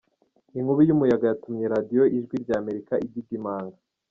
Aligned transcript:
Inkubi 0.57 0.81
y’umuyaga 0.85 1.25
yatumye 1.27 1.65
Radio 1.73 2.03
Ijwi 2.17 2.35
rya 2.43 2.55
Amerika 2.61 2.93
ididimanga 3.07 3.77